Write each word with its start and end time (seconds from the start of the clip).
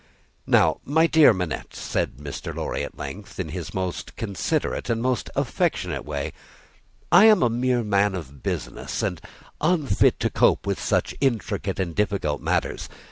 "Now, 0.47 0.79
my 0.83 1.05
dear 1.05 1.31
Manette," 1.31 1.75
said 1.75 2.17
Mr. 2.17 2.55
Lorry, 2.55 2.83
at 2.83 2.97
length, 2.97 3.39
in 3.39 3.49
his 3.49 3.71
most 3.71 4.15
considerate 4.15 4.89
and 4.89 4.99
most 4.99 5.29
affectionate 5.35 6.03
way, 6.05 6.33
"I 7.11 7.25
am 7.25 7.43
a 7.43 7.51
mere 7.51 7.83
man 7.83 8.15
of 8.15 8.41
business, 8.41 9.03
and 9.03 9.21
unfit 9.63 10.19
to 10.21 10.31
cope 10.31 10.65
with 10.65 10.81
such 10.81 11.13
intricate 11.21 11.79
and 11.79 11.93
difficult 11.95 12.41
matters. 12.41 12.89